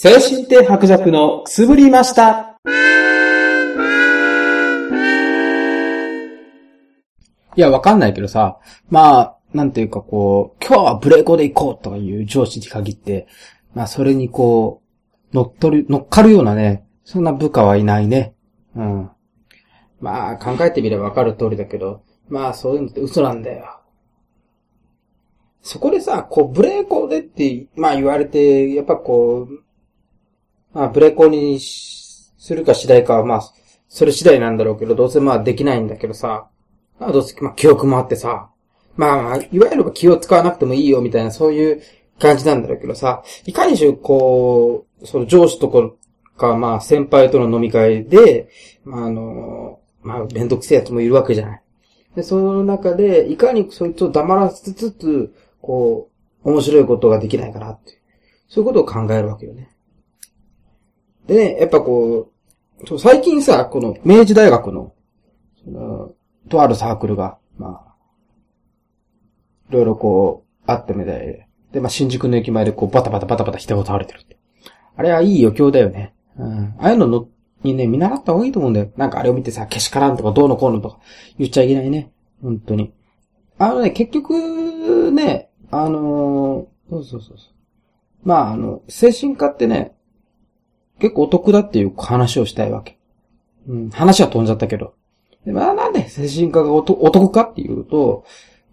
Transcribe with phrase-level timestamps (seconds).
[0.00, 2.56] 精神的白弱のくすぶりました。
[7.56, 13.26] いや、わかんないけどさ、まあ、なんていうかこう、今日はブレーコで行こうという上司に限って、
[13.74, 14.84] まあそれにこ
[15.32, 18.36] う、乗っ取る、乗っかるようなね、そんな部下はいないね。
[18.76, 19.10] うん。
[20.00, 23.80] まあ考えてみればわかる通りだけど、まあそういうのって嘘なんだよ。
[25.60, 29.67] そこでさ、こう、ブレーコでって、まあ言われて、やっぱこう、
[30.72, 33.42] まあブレーコにするか次第かは、まあ、
[33.88, 36.48] それ次第なんだろうけど、どうせまあできないんだけどさ、
[36.98, 38.50] まあどうせ、まあ記憶もあってさ、
[38.96, 41.82] まあまあ、いわゆる気を使わなくてもいいよみたいな、そういう
[42.18, 45.96] 感じなんだろうけどさ、いかにしろこう、その上司と
[46.36, 48.50] か、まあ先輩との飲み会で、
[48.84, 51.62] まああの、まあめんどくせえやつもいるわけじゃない。
[52.16, 56.10] で、その中で、いかにそいつを黙らせつつ、こ
[56.44, 57.98] う、面白いことができないかなっていう。
[58.48, 59.70] そういうことを考えるわけよね。
[61.28, 62.32] でね、やっぱこ
[62.90, 64.94] う、最近さ、この明治大学の、
[65.62, 66.10] その、
[66.48, 67.94] とあるサークルが、まあ、
[69.70, 74.38] いろいろこう、あったみたいで、で、まあ、新宿の駅前でこう、バタバタバタバタ人が倒れてるって。
[74.96, 76.14] あれはいい余興だよね。
[76.38, 76.74] うん。
[76.78, 77.28] ああいうのの、
[77.62, 78.90] にね、見習った方がいいと思うんだよ。
[78.96, 80.98] なんかあれを見てさ、けしからんとかどうのこうのとか
[81.38, 82.10] 言っちゃいけないね。
[82.42, 82.94] 本当に。
[83.58, 87.48] あのね、結局、ね、あのーそうそうそうそう。
[88.24, 89.92] まあ、あの、精神科ってね、
[90.98, 92.98] 結構お得だっていう話をしたいわけ。
[93.68, 94.94] うん、話は飛んじゃったけど。
[95.44, 98.24] でまあ、なんで精神科がお得かっていうと、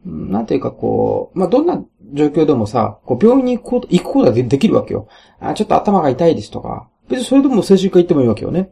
[0.05, 5.07] なんていうかこう、まあ、どんな状況でもさ、こう病院に行くこと、行くことがでできるわけよ。
[5.39, 6.87] あ、ちょっと頭が痛いですとか。
[7.09, 8.71] 別にそれでも精神科行ってもいいわけよね。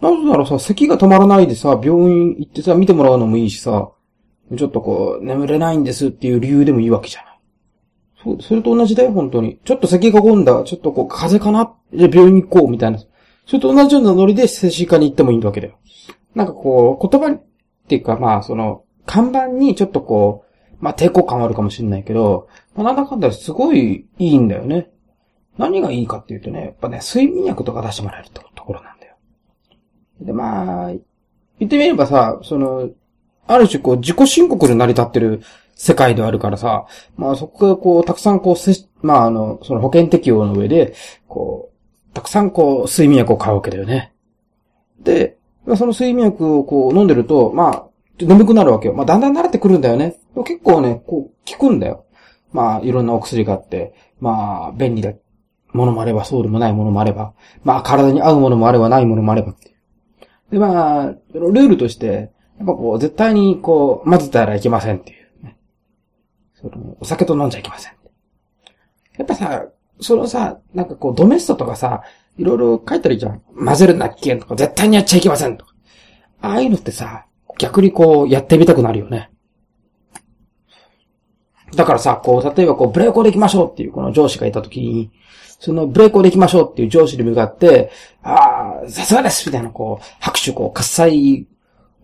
[0.00, 3.90] なぜならさ、咳が止まらないでさ、病院行ってさ、見てもらうのもいいしさ、
[4.56, 7.31] ちょっとこう、眠れないんですっていう理由でもいいわけじゃない。
[8.22, 9.58] そ、それと同じだよ、本当に。
[9.64, 11.74] ちょっと咳が込んだ、ちょっとこう、風邪かな？
[11.94, 12.98] じゃ病院に行こう、みたいな。
[12.98, 13.06] そ
[13.54, 15.78] れと同じようなノリで精神科に行ってもいいわけだよ。
[16.34, 17.42] なんかこう、言葉っ
[17.88, 24.90] ていうか、まあ、その、看板にちょっとこう、まあ、抵抗感はあるかもしれないけど、まあ、なんだかんだすごいいいんだよね。
[25.58, 29.16] 何がいいかっていうとね、やっぱね、睡眠薬とか出してもらえるとところなんだよ。
[30.20, 30.92] で、まあ、
[31.58, 32.88] 言ってみればさ、その、
[33.46, 35.42] ある種こう、自己申告で成り立ってる
[35.82, 40.94] 世界ではあるからさ、まあそこがこう、たくさんこう、まああの、その保険適用の上で、
[41.26, 44.12] こう、たくさんこう、睡眠薬を買うわけだよね。
[45.00, 45.38] で、
[45.76, 47.86] その睡眠薬をこう、飲んでると、まあ、
[48.20, 48.94] 眠くなるわけよ。
[48.94, 50.20] まあだんだん慣れてくるんだよね。
[50.46, 52.04] 結構ね、こう、効くんだよ。
[52.52, 55.12] まあ、いろんなお薬があって、まあ、便利な
[55.72, 59.74] ものもあれば、そうでもないものもあれば、まあ、体に合うものもあれば、ないものもあればっていう。
[60.52, 65.21] で、まあ、ルールとして、やっぱこう、絶対にこう、混ぜたらいけませんっていう、
[66.62, 67.92] その、お酒と飲んじゃいけません。
[69.18, 69.64] やっぱさ、
[70.00, 72.02] そのさ、なんかこう、ドメストとかさ、
[72.38, 73.42] いろいろ書いてあるじゃん。
[73.54, 75.74] 混ぜるな危険とか、絶対にやっちゃいけませんとか。
[76.40, 77.26] ああいうのってさ、
[77.58, 79.30] 逆にこう、やってみたくなるよね。
[81.74, 85.10] だからさ、こう、例えばこう、ブレーコで行きましょうっていうこの上司がいたときに、
[85.58, 87.90] そのブレーコで行きましょうっていう上司に向かって、
[88.22, 91.46] ああ、さすがですみたいなこう、拍手こう、喝采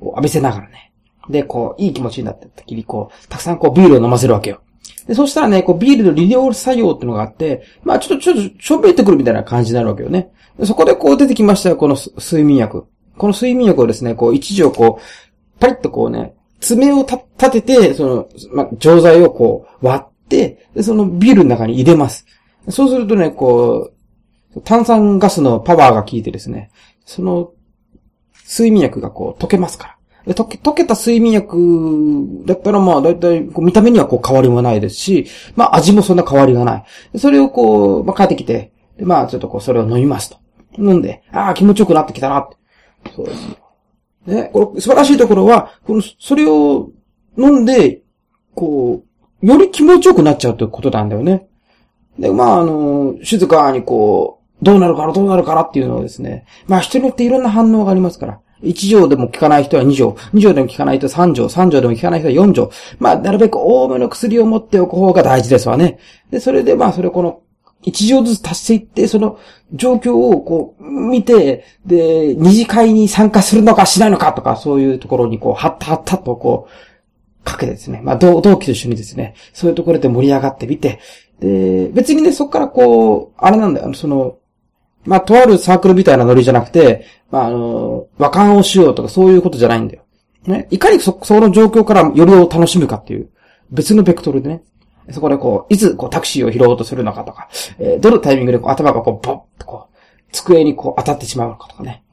[0.00, 0.88] を浴びせながらね。
[1.28, 4.60] で、こう、いい気持ちになった時に、こう、たくさんこう、ビールを飲ませるわけよ。
[5.06, 10.30] で、そしたらね、こう、ビールの利尿作用っていうのがあって、まあちょっと、ちょっと、しょんべってくるみたいな感じになるわけよね。
[10.58, 12.86] でそこでこう出てきましたよ、この睡眠薬。
[13.16, 17.18] この睡眠薬をですね、こう、一時をこう、パリッとこうね、爪を立
[17.50, 22.26] てて、その、まあ、錠剤をこう、割って、で、そのビールの中に入れます。
[22.68, 23.90] そうするとね、こ
[24.54, 26.70] う、炭酸ガスのパワーが効いてですね、
[27.04, 27.52] その、
[28.48, 29.97] 睡眠薬がこう、溶けますから。
[30.34, 36.78] 溶け、溶けた睡眠薬だったらまあ、だいたい見た目にはこう変わりもないですし、まあ味もそんな変わりがな
[37.12, 37.18] い。
[37.18, 40.38] それをこう、まあ帰ってきて、でまあちょっとこうそれを飲みますと。
[40.78, 42.48] 飲んで、ああ、気持ちよくなってきたな。
[43.14, 43.48] そうです。
[44.26, 46.90] ね、これ素晴らしいところは、この、それを
[47.36, 48.02] 飲んで、
[48.54, 49.02] こ
[49.42, 51.48] う、より気持ちよくなっちゃうということなんだよね。
[52.18, 58.40] で、まあ、あの、静かにこう、どうなるからどうなるからっていうのをですね、まあ人によっていろんな反応がありますから。
[58.62, 62.70] 1錠でも効かない人は2錠、2錠でも効かない人は3錠、3錠でも効かない人は4錠。
[62.99, 65.99] まあ、なるべく多めの薬を持っておく方が大事ですわね。
[66.31, 67.40] で、それでまあ、それをこの、
[67.84, 69.38] 1錠ずつ足していって、その
[69.72, 78.00] 状況をこう、見て、で、二次会に参加するのかしないのかとか、そういうところにこう、はったはったとこう、かけてですね。
[78.02, 80.99] まあ、同同期と一緒にですね、そういうところで盛り上がってみて、
[81.40, 84.37] で、別にね、そこからこう、あれなんだよ、その、
[85.04, 90.04] まあ、とあるサークルみたいなノリじゃなくて、まあ、あの、和感をしようとかそういうことじゃないんだよ。
[90.46, 90.66] ね。
[90.70, 93.30] いかにそ、その状況からよりを楽しむかっていう、
[93.70, 94.62] 別のベクトルでね。
[95.10, 97.48] そこでこう、いつこうタクシーを拾おうとするのかとか、
[97.78, 99.96] えーどのタイミングでこう頭がこう、ボッとこう
[100.32, 102.04] 机にこう当たってしまうのかとかね。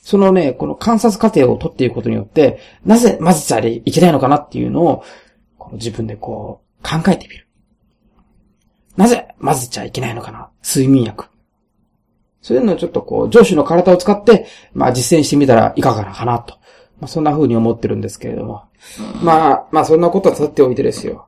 [0.00, 5.02] そのね、この観察過程を取っていくことによって、なぜ混ぜちゃいけないのかなっていうのを、
[5.56, 7.48] この自分でこう、考えてみる。
[8.96, 11.24] なぜ混ぜちゃいけないのかな睡眠薬。
[12.44, 16.56] そういうのをちょっとこう、上司の体を使って、まあ実践してみたらいかがかなと。
[17.00, 18.64] まあそんな風に思ってるんですけれども。
[19.22, 21.26] まあ、まあそんなことはさっておいてですよ。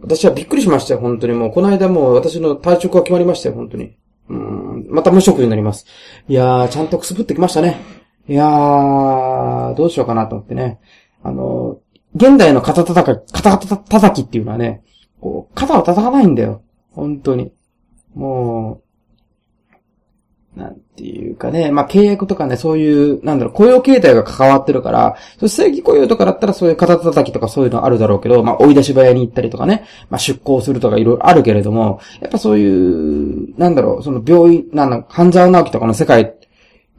[0.00, 1.52] 私はびっくりしましたよ、本当にもう。
[1.52, 3.96] この間もう私の退職が決まりましたよ、本当に。
[4.30, 5.86] うん、また無職になります。
[6.26, 7.80] いやー、ちゃんとくすぶってきましたね。
[8.28, 10.80] いやー、どうしようかなと思ってね。
[11.22, 11.78] あの、
[12.16, 14.82] 現代の肩叩き、肩叩きっていうのはね、
[15.20, 16.62] こう、肩を叩かないんだよ。
[16.90, 17.52] 本当に。
[18.14, 18.87] もう、
[20.58, 36.34] なんていうかね、まあ、契約とかね、そういう、なんだろう、雇用形態が関わってるから、正規雇用とかだったらそういう肩叩きとかそういうのあるだろうけど、まあ、追い出し早に行ったりとかね、まあ、出向するとかいろいろあるけれども、やっぱそういう、なんだろう、その病院、なんだ、半沢直樹とかの世界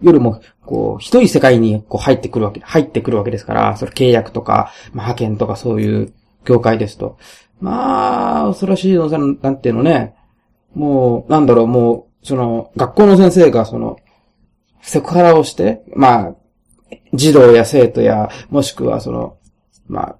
[0.01, 6.13] よりも、こう、ひどい世界にこう入ってくるわけ、入ってくるわけですから、それ契約とか、まあ、派遣とかそういう
[6.45, 7.17] 業界ですと。
[7.59, 10.15] まあ、恐ろしいのさ、なんていうのね。
[10.75, 13.97] もう、なんだろう、もう、その、学校の先生が、その、
[14.81, 16.35] セクハラをして、まあ、
[17.13, 19.37] 児童や生徒や、もしくはその、
[19.87, 20.15] ま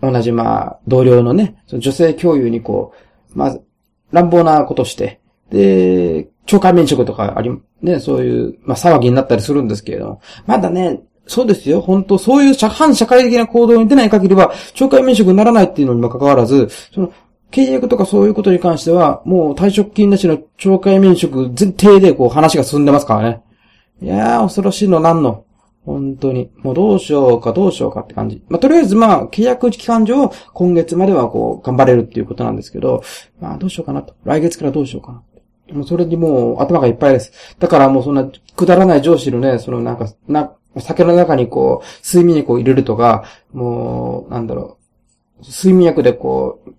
[0.00, 2.92] あ、同じまあ、同僚のね、その女性教諭にこ
[3.34, 3.58] う、まあ、
[4.12, 7.50] 乱暴なことして、で、懲戒免職とかあり、
[7.82, 11.80] ね、そういう、まあ、騒ぎになったりするんですけれども、まだね、そうですよ。
[11.80, 17.12] 本当そういう反社会的な行動に出ない限りは、懲戒免職にならないっていうのにもかかわらず、その、
[17.50, 23.42] 契約とかそういうことに関しては、もう退職金なしの懲戒免職前提でこう話が進んでますからね。
[24.02, 25.44] いやー、恐ろしいのなんの。
[25.84, 26.50] 本当に。
[26.58, 28.42] もうどうしようかどうしようかって感じ。
[28.48, 33.02] まあ、とりあえずまあ、契約期間上、今月まではこう、頑張れるっていうことなんですけど、
[33.40, 34.14] まあ、どうしようかなと。
[34.24, 35.22] 来月からどうしようかな。
[35.72, 37.56] もうそれにもう頭がいっぱいです。
[37.58, 44.78] だからもうそんなくだらない上司のね、そのなんか、な、酒の中にこう、睡眠薬を入れるとか、もう、なんだろ
[45.40, 46.74] う、睡眠薬でこう、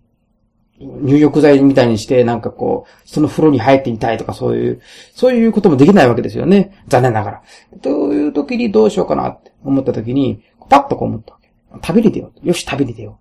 [0.80, 4.82] 入浴剤みたいにして、なんかこう、その風呂に入ってみたいとか、そういう、
[5.14, 6.84] そういうこともできないわけですよね。
[6.88, 7.42] 残念ながら。
[7.82, 11.52] という時にどうしようかなって思った時に、パッとこう思ったわけ。
[11.82, 12.48] 旅に出よう。
[12.48, 13.20] よし、旅に出よ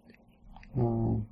[0.77, 0.83] う。
[0.83, 1.27] うん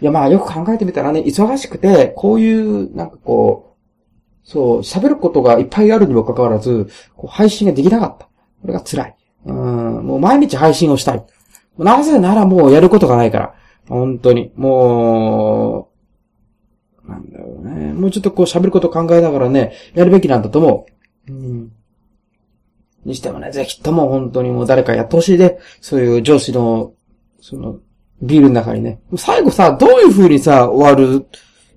[0.00, 8.26] いや、まあよく考えてみたらね、忙しくて、こういう、なんかこう、そう、喋ることがいっぱいあるにもかかわらず、こう配信ができなかった。
[8.26, 9.16] これが辛い。
[9.46, 11.24] うん、もう毎日配信をしたい。
[11.78, 13.54] なぜならもうやることがないから。
[13.88, 14.52] 本当に。
[14.56, 15.90] も
[17.06, 17.92] う、なんだろうね。
[17.92, 20.86] もうちょっとこう喋ること考えながらね、やるべきなんだと思
[21.28, 21.32] う。
[21.32, 21.72] うん。
[23.04, 26.92] にしてもね、ぜひとも本当にもう誰かやってほしいで、そういう上司の、
[27.40, 27.78] その、
[28.22, 29.00] ビールの中にね。
[29.16, 31.26] 最後さ、どういう風にさ、終わる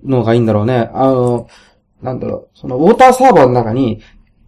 [0.02, 0.88] のがいいんだろうね。
[0.94, 1.48] あの、
[2.00, 4.00] なんだろう、そのウォーターサーバーの中に、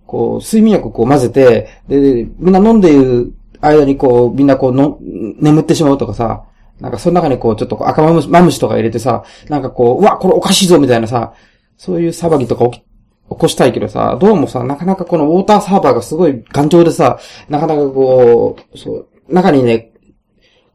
[0.07, 6.45] こう、睡眠薬をこう混ぜて、で、みんな飲んでいる間にこう、みんなこうの、眠ってしまうとかさ、
[6.81, 11.35] なんかその中にこう、ちょっと赤マムシマムシとか入れてさ、なんかこう、うわ、これおかしいぞみたいなさ、
[11.77, 12.85] そういう騒ぎとか起き、起
[13.29, 17.19] こしたいけどさ、どうもさ、なかなかこのウォーターサーバーがすごい頑丈でさ、
[17.49, 19.93] なかなかこう、そう、中にね、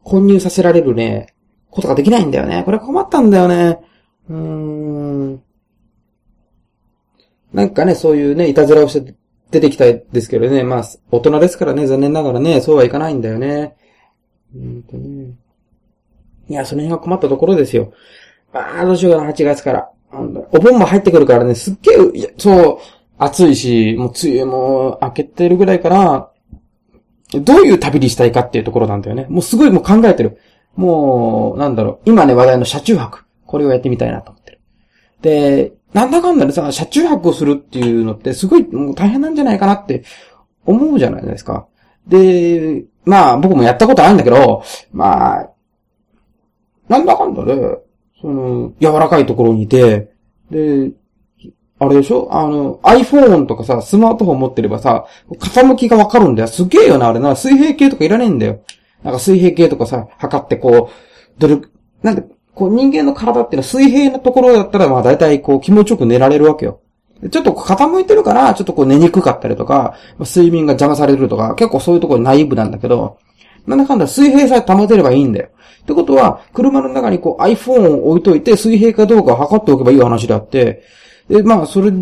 [0.02, 1.34] 混入させられるね、
[1.70, 2.62] ことができないんだよね。
[2.64, 3.78] これ困ったんだよね。
[4.30, 5.42] うーん。
[7.52, 9.14] なんかね、そういうね、いたずらをして
[9.50, 10.62] 出てきたいですけどね。
[10.62, 13.76] まあ、大人ですからね、残念ながらね、そうはいかないんだよね。
[14.54, 15.34] うんとね。
[16.48, 17.92] いや、その辺が困ったところですよ。
[18.52, 19.88] ああ、どうしようかな、8月から。
[20.12, 22.78] お盆も入ってくるからね、すっげえ、そう、
[23.18, 26.30] 暑いし、もう梅雨も明けてるぐらいから、
[27.32, 29.26] どういう旅にしたいかっていうところなんだよね。
[29.28, 30.38] もうすごいもう考えてる。
[30.76, 33.24] もう、なんだろう、今ね話題の車中泊。
[33.46, 34.60] これをやってみたいなと思ってる。
[35.22, 40.04] で、なんだかんだでさ、車中泊をするっていうのってすごいもう大変なんじゃないかなって
[40.64, 41.66] 思うじゃないですか。
[42.06, 44.62] で、まあ僕もやったことあるんだけど、
[44.92, 45.50] まあ、
[46.88, 47.78] なんだかんだで、
[48.20, 50.12] その、柔らかいところにいて、
[50.50, 50.90] で、
[51.78, 52.28] あれでしょ？
[52.30, 55.06] あの、iPhone とかさ、スマートフォン持ってればさ、
[55.38, 56.48] 傾きがわかるんだよ。
[56.48, 57.36] すげえよな、あれな。
[57.36, 58.62] 水平計とかいらねえんだよ。
[59.02, 61.60] なんか水平計とかさ、測ってこう、どれ、
[62.02, 62.24] なんで、
[62.54, 66.80] こう人間の体っていうのは水平なところだったら、まあ大体こう気持ちよく寝られるわけよ。
[67.30, 73.18] ちょっと傾いてるから、ちょっとこう寝にくかったりとか、睡眠が邪魔されるとか、結構そういうところナイブなんだけど、
[73.66, 75.48] なんだかんだ水平さえ保てればいいんだよ。
[75.82, 80.82] ってことは、車の中にこう iPhone を置いといて水平かどうかを測っておけばいい話であって、
[81.28, 81.92] で、まあ、それ、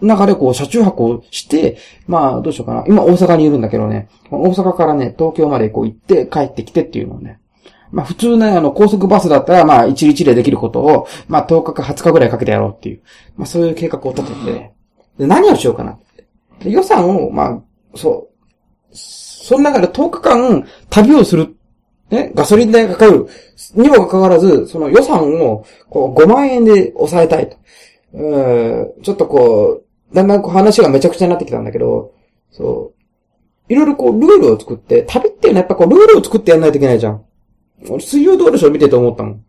[0.00, 2.84] 中でこう、車中泊をして、まあ、どうしようかな。
[2.86, 7.38] 今大阪にいるんだけどね、大阪からね、東京までこう行って帰ってきてっていうのをね、
[7.92, 13.02] まあ普通ね、あの、高速バスだったら、まあ1日でできることを、まあ10日か20日ぐらいかけてやろうっていう、
[13.36, 14.72] まあそういう計画を立てて、
[15.18, 15.98] で、何をしようかな
[16.60, 17.62] で予算を、まあ、
[17.94, 18.31] そう、
[18.92, 21.56] その中で10日間旅をする、
[22.10, 23.26] ね、ガソリン代がかかる、
[23.74, 27.56] にもかかわらず、その予算を、こう、5万円で抑えたいと。
[28.14, 32.12] うん、ちょっとこう、だんだんこう話がめちゃくちゃになってきたんだけど、
[32.50, 32.92] そ
[33.68, 37.24] う、いろいろこう、ルールを作って、旅っていうのはやっぱこう、ルールを作ってやんないといけないじゃん。
[37.88, 39.32] 俺、水曜どうでしょう見てて思ったもん。
[39.32, 39.44] うん。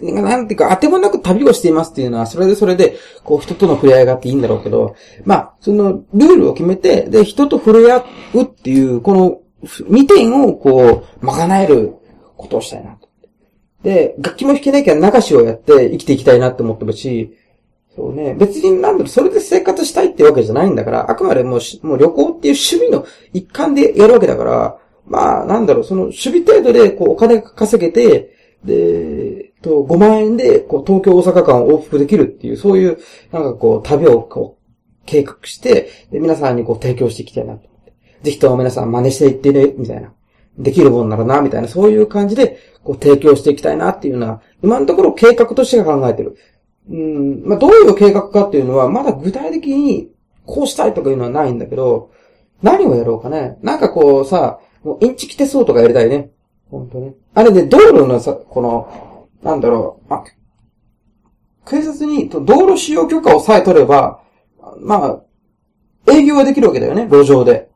[0.00, 11.94] なんていうか、当てもなく旅をしていますっていうのは、それでそれで、こう、人との触れ合いがあっていいんだろうけど、まあ、その、ルールを決めて、で、人と触れ合うっていう、この、2点を、こう、賄える
[12.36, 13.08] ことをしたいなと。
[13.82, 17.34] で、楽器も弾けなきゃ流しをやって生きていきたいなって思ってるし、
[17.94, 29.25] そうね、別になんだろ、それで生活したいってわけじゃないんだから、あくまでももう旅行っていう趣味の一環でやるわけだから、まあ、なんだろう、その守備程度で、こう、お金稼げて、で、
[29.66, 32.98] と、5万円で、こう、東京大阪間を往復できるっていう、そういう、
[33.32, 37.92] なんかこう、旅をこう、計画して、で、皆さんにこう、提供していきたいなと思って。
[38.22, 40.12] ぜひとも皆さん真似していってね、みたいな。
[40.58, 46.36] できるもんならな、みたいな、そういう感じで、こう、提供していきたいなっていうのは、今のところ計画として考えてる。
[46.88, 50.10] うん、まあ、どういう計画かっていうのは、まだ具体的に、
[50.46, 52.10] こうしたいとかいうのはないんだけど、
[52.62, 53.58] 何をやろうかね。
[53.62, 56.30] なんかこうさ、もうインチキ手相とかやりたいね。
[56.70, 57.14] 本当ね。
[57.34, 60.24] あれで道路のさ、この、なんだろう、まあ、
[61.68, 64.22] 警察に道路使用許可をさえ取れば、
[64.80, 65.04] ま
[66.06, 67.70] あ、営業はできるわけだよね、路上で。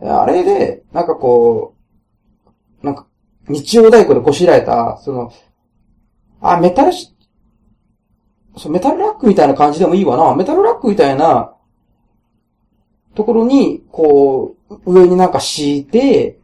[0.00, 1.74] あれで、なんかこ
[2.82, 3.06] う、なんか、
[3.48, 5.32] 日曜大工でこしらえた、その、
[6.40, 7.14] あ、メタルし、
[8.56, 10.34] そう、メタルラックみたいな感じでもいいわな。
[10.36, 11.54] メタルラックみたいな、
[13.14, 16.38] ところに、こう、上になんか敷いて、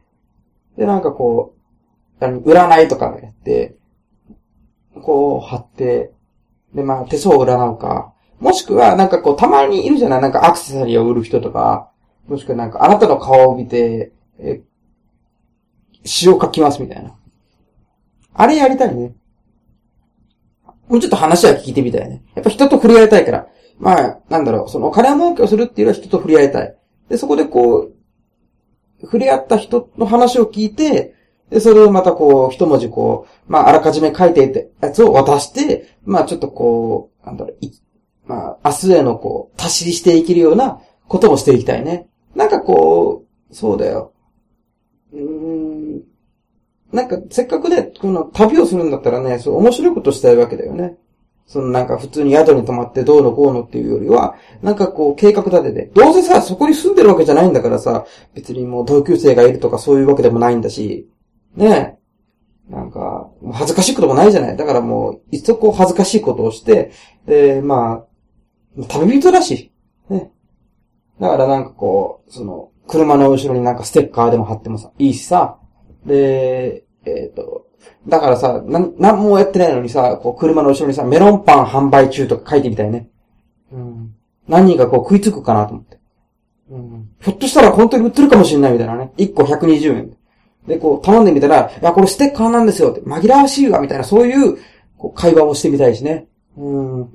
[0.76, 1.54] で、なんかこ
[2.20, 3.76] う、占いとかやって、
[5.00, 6.12] こう貼って、
[6.74, 10.20] で、まあ手相を占うか、もしくはなんかこうたまにいるじゃない？
[10.22, 11.90] なんかアクセサリーを売る人とか、
[12.26, 14.62] もしくはなんかあなたの顔を見て、え、
[16.04, 17.14] 詩を書きますみたいな。
[18.32, 19.14] あれやりたいね。
[20.88, 22.24] もうちょっと話は聞いてみたいね。
[22.34, 23.46] やっぱ人と触れ合いたいから。
[23.78, 26.76] まあ、なんだろう、そのお金儲けをするっていうのは人と触れ合いたい。
[27.08, 27.94] で、そこでこう、
[29.00, 31.14] 触れ合った人の話を聞いて、
[31.50, 37.72] で、それをまたこう、一文字こう、まあ、あらかじめ書いていたやつを渡して、まあ、ちょっとこう、なんだろう、い、
[38.24, 42.08] まあ、明日へのこう、足ししていけるようなこともしていきたいね。
[42.34, 44.12] なんかこう、そうだよ。
[45.12, 46.02] うーん。
[46.92, 50.96] なんか、せっかくね、この旅をするんだったらね、そう、面白いことしたいわけだよね。
[51.50, 61.10] そのなんか普通に宿に泊まってどうのこうのっていうよりは、なんかこう計画立てて、どうせさ、そこに住んでるわけじゃないんだからさ、別にもう同級生がいるとかそういうわけでもないんだし、
[61.56, 62.00] ねえ。
[62.72, 64.56] なんか、恥ずかしいこともないじゃない。
[64.56, 66.92] だからもう、一足恥ずかしいことをして、
[67.26, 68.04] で、ま
[68.78, 69.72] あ、旅人だし、
[70.08, 70.30] ね。
[71.20, 75.58] だからなんかこう、その、車の後ろになんかステッカーでも貼ってもさ、いいしさ、
[76.06, 77.66] で、えっ、ー、と、
[78.06, 83.08] だからさ、なん、なんもやってないのにさ、こう車の後ろにさ、メロンパン販売中とか書いてみたいね。
[83.72, 84.14] うん。
[84.48, 86.00] 何人かこう食いつくかなと思って。
[86.70, 87.08] うん。
[87.20, 89.12] ひょっとしたら本当に売ってるかもしれないみたいなね。
[89.18, 90.16] 1個120円。
[90.70, 94.56] で、こう頼んでみたら、いや、これステッカーなんですよって、紛らわしいわ、みたいな、そういう、
[94.96, 96.28] こう、会話をしてみたいしね。
[96.56, 97.08] うん。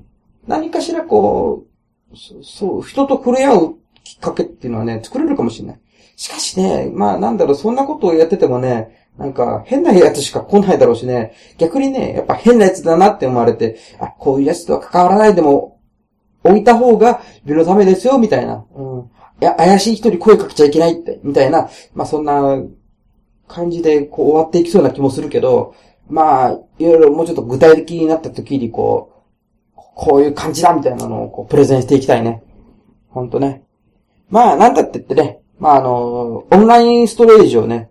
[0.48, 1.66] 何かしらこ
[2.14, 5.80] う、そそう、人と触れ合うきっかけっていうのはね、作れるかもしれない。
[6.16, 11.34] しかしね、まあなんだろう、そんなことをやっててもね、なんか、変なやつしか来ないだろうしね。
[11.58, 15.80] 逆にね、やっぱ変なやつだなって思われて、あ、こういうやつとは関わらないでも、
[16.44, 18.66] 置いた方が、身のためですよ、みたいな。
[18.76, 19.00] うん。
[19.42, 22.58] いや、怪しい人に声かけちゃいけないって、みたいな、まあそんな
[23.48, 25.76] 感じで、こう終わっていきそうな気もするけど、
[26.08, 29.12] まあ、いろいろもうちょっと具体的になった時に、こ
[29.76, 32.44] う、こういう感じだ、みたいなのを、こう、プレゼンしていきたいね。
[33.10, 33.64] ほんとね。
[34.30, 37.90] まあ、なんだって言ってね、まああの、オンラインストレージをね、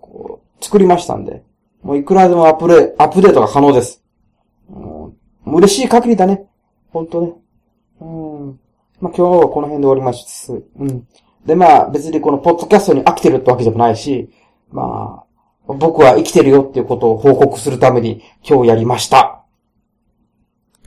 [0.00, 1.42] こう、作りましたんで、
[1.82, 4.02] もういくらでもアップデアップデートが可能です。
[4.68, 5.12] も
[5.46, 6.46] う嬉しい限りだね。
[6.90, 7.32] ほんとね。
[8.00, 8.60] うん。
[9.00, 10.52] まあ、今日はこの辺で終わります。
[10.78, 11.06] うん。
[11.44, 14.30] で、まあ、別にこのポッドキャストに飽きてるってわけでもないし、
[14.72, 15.24] ま
[15.68, 19.41] あ、僕は生きてるよっていうことを報告するために今日やりました。